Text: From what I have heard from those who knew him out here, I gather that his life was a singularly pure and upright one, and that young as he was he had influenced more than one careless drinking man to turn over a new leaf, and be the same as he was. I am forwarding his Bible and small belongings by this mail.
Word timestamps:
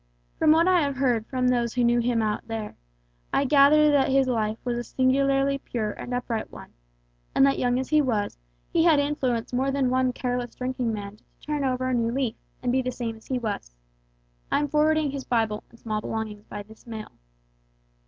From 0.39 0.49
what 0.53 0.67
I 0.67 0.81
have 0.81 0.95
heard 0.95 1.27
from 1.27 1.47
those 1.47 1.75
who 1.75 1.83
knew 1.83 1.99
him 1.99 2.23
out 2.23 2.41
here, 2.49 2.75
I 3.31 3.45
gather 3.45 3.91
that 3.91 4.09
his 4.09 4.25
life 4.27 4.57
was 4.65 4.79
a 4.79 4.83
singularly 4.83 5.59
pure 5.59 5.91
and 5.91 6.11
upright 6.11 6.51
one, 6.51 6.73
and 7.35 7.45
that 7.45 7.59
young 7.59 7.77
as 7.77 7.89
he 7.89 8.01
was 8.01 8.35
he 8.73 8.83
had 8.83 8.97
influenced 8.97 9.53
more 9.53 9.69
than 9.69 9.91
one 9.91 10.11
careless 10.11 10.55
drinking 10.55 10.91
man 10.91 11.17
to 11.17 11.23
turn 11.39 11.63
over 11.63 11.87
a 11.87 11.93
new 11.93 12.11
leaf, 12.11 12.35
and 12.63 12.71
be 12.71 12.81
the 12.81 12.91
same 12.91 13.15
as 13.17 13.27
he 13.27 13.37
was. 13.37 13.75
I 14.51 14.57
am 14.57 14.69
forwarding 14.69 15.11
his 15.11 15.23
Bible 15.23 15.63
and 15.69 15.77
small 15.77 16.01
belongings 16.01 16.45
by 16.47 16.63
this 16.63 16.87
mail. 16.87 17.11